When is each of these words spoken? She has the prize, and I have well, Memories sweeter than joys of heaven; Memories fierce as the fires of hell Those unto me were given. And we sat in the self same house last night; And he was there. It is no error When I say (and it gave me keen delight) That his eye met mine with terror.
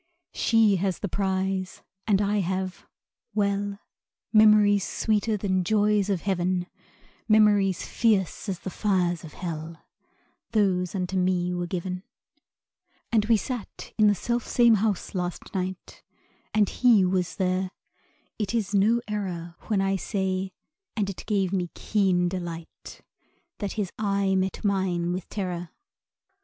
She 0.33 0.77
has 0.77 0.97
the 0.97 1.07
prize, 1.07 1.83
and 2.07 2.23
I 2.23 2.37
have 2.39 2.87
well, 3.35 3.77
Memories 4.33 4.83
sweeter 4.83 5.37
than 5.37 5.63
joys 5.63 6.09
of 6.09 6.21
heaven; 6.21 6.65
Memories 7.27 7.83
fierce 7.85 8.49
as 8.49 8.61
the 8.61 8.71
fires 8.71 9.23
of 9.23 9.33
hell 9.33 9.83
Those 10.53 10.95
unto 10.95 11.17
me 11.17 11.53
were 11.53 11.67
given. 11.67 12.01
And 13.11 13.25
we 13.25 13.37
sat 13.37 13.93
in 13.95 14.07
the 14.07 14.15
self 14.15 14.47
same 14.47 14.73
house 14.81 15.13
last 15.13 15.53
night; 15.53 16.01
And 16.51 16.67
he 16.67 17.05
was 17.05 17.35
there. 17.35 17.69
It 18.39 18.55
is 18.55 18.73
no 18.73 19.01
error 19.07 19.53
When 19.67 19.81
I 19.81 19.97
say 19.97 20.49
(and 20.97 21.11
it 21.11 21.27
gave 21.27 21.53
me 21.53 21.69
keen 21.75 22.27
delight) 22.27 23.01
That 23.59 23.73
his 23.73 23.91
eye 23.99 24.33
met 24.33 24.65
mine 24.65 25.13
with 25.13 25.29
terror. 25.29 25.69